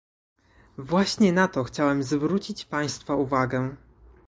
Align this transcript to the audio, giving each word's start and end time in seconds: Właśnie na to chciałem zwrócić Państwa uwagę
Właśnie 0.77 1.33
na 1.33 1.47
to 1.47 1.63
chciałem 1.63 2.03
zwrócić 2.03 2.65
Państwa 2.65 3.15
uwagę 3.15 3.75